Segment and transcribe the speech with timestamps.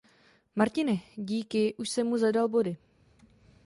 [0.55, 2.77] Martine, díky, už jsem mu zadal body.